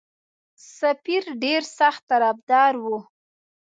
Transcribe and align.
سفیر 0.77 1.23
ډېر 1.43 1.61
سخت 1.79 2.01
طرفدار 2.11 2.73
وو. 2.83 2.97